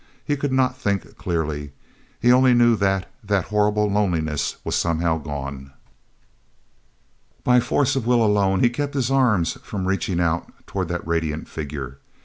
[0.25, 1.73] He could not think clearly.
[2.19, 5.73] He knew only that that horrible loneliness was somehow gone.
[7.43, 11.47] By force of will alone he kept his arms from reaching out toward that radiant
[11.47, 11.99] figure.